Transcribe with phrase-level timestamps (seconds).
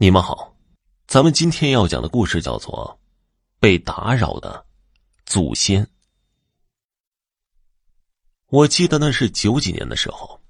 [0.00, 0.54] 你们好，
[1.08, 2.96] 咱们今天要讲的故事叫做
[3.58, 4.64] 《被打扰的
[5.26, 5.84] 祖先》。
[8.46, 10.40] 我记得那是九几年的时候，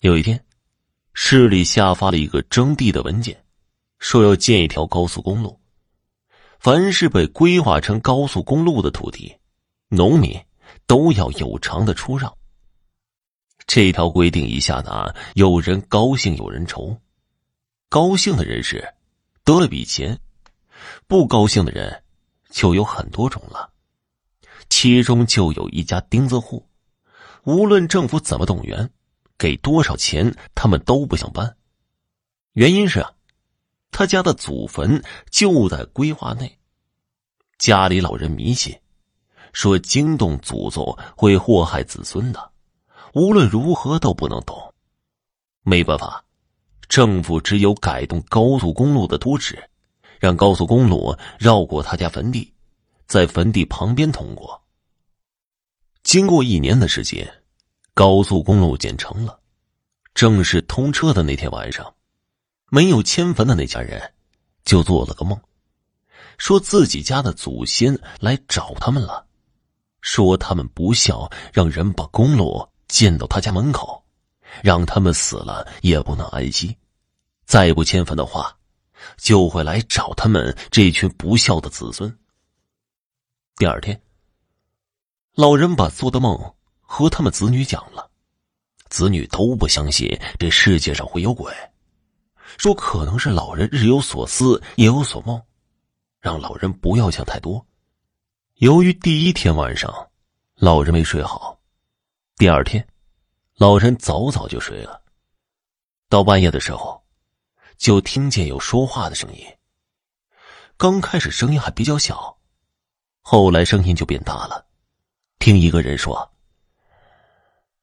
[0.00, 0.42] 有一天，
[1.12, 3.44] 市里下发了一个征地的文件，
[3.98, 5.60] 说要建一条高速公路，
[6.58, 9.36] 凡是被规划成高速公路的土地，
[9.88, 10.42] 农民
[10.86, 12.34] 都要有偿的出让。
[13.66, 16.98] 这条规定一下达，有人高兴，有人愁。
[17.88, 18.94] 高兴的人是
[19.44, 20.18] 得了笔钱，
[21.06, 22.02] 不高兴的人
[22.50, 23.70] 就有很多种了。
[24.68, 26.66] 其中就有一家钉子户，
[27.44, 28.90] 无论政府怎么动员，
[29.38, 31.56] 给多少钱，他们都不想搬。
[32.54, 33.12] 原因是啊，
[33.90, 36.58] 他家的祖坟就在规划内，
[37.58, 38.80] 家里老人迷信，
[39.52, 42.50] 说惊动祖宗会祸害子孙的，
[43.12, 44.74] 无论如何都不能动。
[45.62, 46.24] 没办法。
[46.88, 49.58] 政府只有改动高速公路的图纸，
[50.20, 52.52] 让高速公路绕过他家坟地，
[53.06, 54.62] 在坟地旁边通过。
[56.02, 57.26] 经过一年的时间，
[57.94, 59.40] 高速公路建成了。
[60.14, 61.92] 正式通车的那天晚上，
[62.70, 64.12] 没有迁坟的那家人
[64.64, 65.36] 就做了个梦，
[66.38, 69.26] 说自己家的祖先来找他们了，
[70.02, 74.03] 说他们不孝，让人把公路建到他家门口。
[74.62, 76.76] 让他们死了也不能安息，
[77.44, 78.56] 再不迁坟的话，
[79.16, 82.18] 就会来找他们这群不孝的子孙。
[83.56, 84.00] 第二天，
[85.34, 88.10] 老人把做的梦和他们子女讲了，
[88.88, 91.52] 子女都不相信这世界上会有鬼，
[92.56, 95.40] 说可能是老人日有所思夜有所梦，
[96.20, 97.64] 让老人不要想太多。
[98.56, 99.92] 由于第一天晚上，
[100.54, 101.60] 老人没睡好，
[102.36, 102.86] 第二天。
[103.56, 105.00] 老人早早就睡了。
[106.08, 107.00] 到半夜的时候，
[107.78, 109.46] 就听见有说话的声音。
[110.76, 112.36] 刚开始声音还比较小，
[113.20, 114.66] 后来声音就变大了。
[115.38, 116.32] 听一个人说：“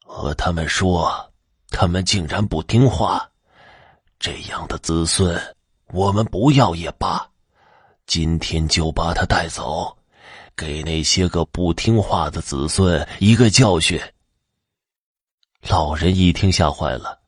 [0.03, 1.31] 和他们说，
[1.69, 3.31] 他们竟然不听话，
[4.19, 5.39] 这样的子孙
[5.93, 7.25] 我们不要也罢。
[8.07, 9.97] 今天就把他带走，
[10.53, 13.97] 给那些个不听话的子孙一个教训。”
[15.69, 17.21] 老人一听吓坏了，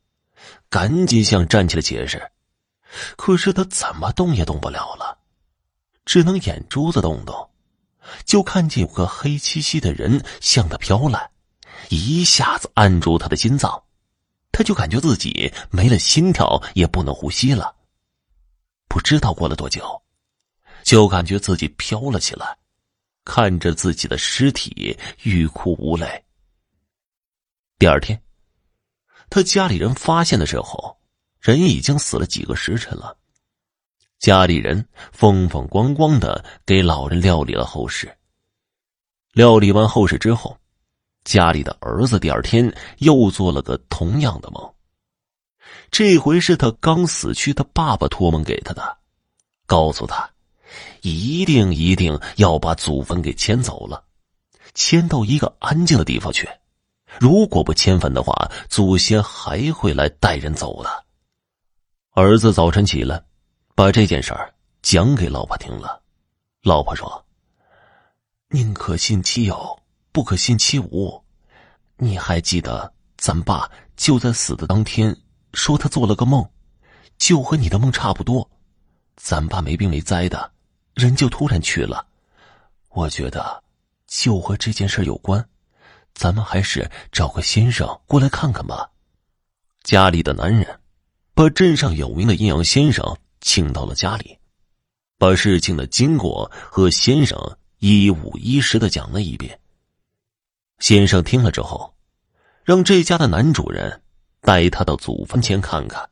[0.68, 2.30] 赶紧想站起来解释，
[3.16, 5.18] 可是他怎么动也动不了了，
[6.04, 7.50] 只能眼珠子动动，
[8.24, 11.30] 就看见有个黑漆漆的人向他飘来，
[11.90, 13.84] 一下子按住他的心脏，
[14.50, 17.74] 他就感觉自己没了心跳，也不能呼吸了。
[18.88, 20.02] 不知道过了多久，
[20.82, 22.58] 就感觉自己飘了起来，
[23.24, 26.24] 看着自己的尸体，欲哭无泪。
[27.76, 28.20] 第二天，
[29.30, 30.96] 他家里人发现的时候，
[31.40, 33.16] 人已经死了几个时辰了。
[34.18, 38.16] 家里人风风光光的给老人料理了后事。
[39.32, 40.56] 料理完后事之后，
[41.24, 44.72] 家里的儿子第二天又做了个同样的梦。
[45.90, 48.98] 这回是他刚死去的爸爸托梦给他的，
[49.66, 50.30] 告诉他，
[51.02, 54.04] 一定一定要把祖坟给迁走了，
[54.74, 56.48] 迁到一个安静的地方去。
[57.20, 61.04] 如果不迁坟的话，祖先还会来带人走的。
[62.12, 63.22] 儿子早晨起来，
[63.74, 64.52] 把这件事儿
[64.82, 66.02] 讲给老婆听了。
[66.62, 67.24] 老婆说
[68.50, 69.78] ：“宁可信其有，
[70.12, 71.22] 不可信其无。
[71.96, 75.16] 你还记得咱爸就在死的当天
[75.52, 76.48] 说他做了个梦，
[77.18, 78.48] 就和你的梦差不多。
[79.16, 80.50] 咱爸没病没灾的，
[80.94, 82.06] 人就突然去了。
[82.90, 83.62] 我觉得
[84.06, 85.48] 就和这件事有关。”
[86.14, 88.88] 咱们还是找个先生过来看看吧。
[89.82, 90.80] 家里的男人
[91.34, 93.04] 把镇上有名的阴阳先生
[93.40, 94.38] 请到了家里，
[95.18, 97.38] 把事情的经过和先生
[97.78, 99.60] 一五一十的讲了一遍。
[100.78, 101.94] 先生听了之后，
[102.62, 104.02] 让这家的男主人
[104.40, 106.08] 带他到祖坟前看看。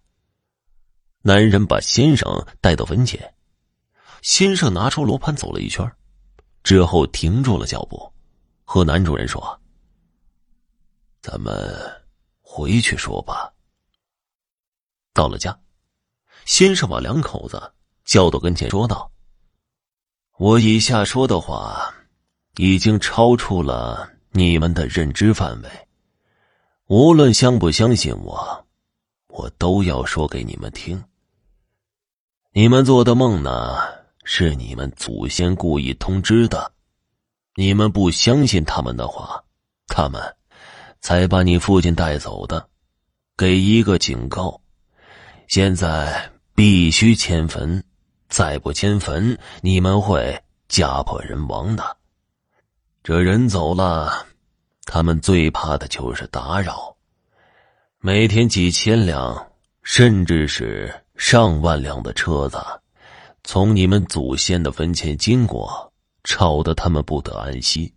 [1.23, 3.33] 男人把先生带到坟前，
[4.21, 5.91] 先生拿出罗盘走了一圈，
[6.65, 8.13] 之后停住了脚步，
[8.65, 9.62] 和男主人说。
[11.23, 11.55] 咱们
[12.41, 13.49] 回去说吧。
[15.15, 15.57] 到了家，
[16.45, 17.73] 先生把两口子
[18.05, 19.09] 叫到跟前，说道
[20.37, 21.95] ：“我以下说的话，
[22.57, 25.71] 已经超出了你们的认知范围。
[26.87, 28.67] 无论相不相信我，
[29.29, 31.01] 我都要说给你们听。
[32.51, 33.79] 你们做的梦呢，
[34.25, 36.73] 是你们祖先故意通知的。
[37.55, 39.45] 你们不相信他们的话，
[39.87, 40.21] 他们。”
[41.03, 42.69] 才把你父亲带走的，
[43.37, 44.59] 给一个警告。
[45.49, 47.83] 现在必须迁坟，
[48.29, 51.97] 再不迁坟，你们会家破人亡的。
[53.03, 54.27] 这人走了，
[54.87, 56.97] 他们最怕的就是打扰。
[57.99, 59.49] 每天几千辆，
[59.83, 62.59] 甚至是上万辆的车子，
[63.43, 67.93] 从你们祖先的坟前经过，吵得他们不得安息。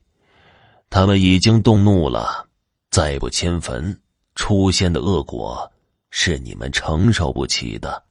[0.90, 2.48] 他们已经动怒了，
[2.96, 4.02] 再不迁坟，
[4.36, 5.70] 出现的恶果
[6.12, 8.02] 是你们承受不起的。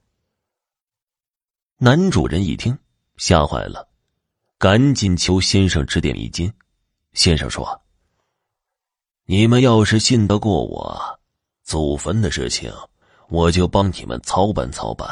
[1.79, 2.77] 男主人一听，
[3.17, 3.89] 吓坏了，
[4.59, 6.53] 赶紧求先生指点迷津。
[7.13, 7.81] 先生说
[9.25, 11.19] ：“你们要是信得过我，
[11.63, 12.71] 祖坟的事情，
[13.29, 15.09] 我就帮你们操办操办。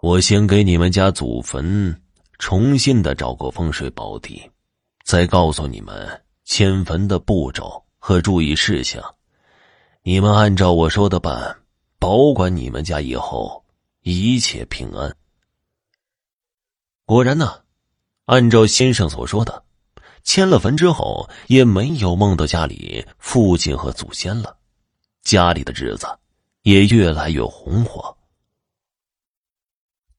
[0.00, 2.02] 我先给你们家祖坟
[2.38, 4.50] 重新的找个风水宝地，
[5.04, 9.00] 再告诉你们迁坟的步骤和注意事项。
[10.02, 11.56] 你们按照我说的办，
[12.00, 13.64] 保管你们家以后
[14.00, 15.16] 一切平安。”
[17.06, 17.62] 果然呢，
[18.24, 19.62] 按照先生所说的，
[20.24, 24.56] 迁了坟之后，也没有梦到家里父亲和祖先了，
[25.22, 26.08] 家里的日子
[26.62, 28.16] 也越来越红火。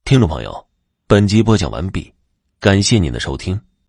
[0.06, 0.66] 听众朋友，
[1.06, 2.14] 本集播讲完毕，
[2.62, 3.60] 感谢您的收听。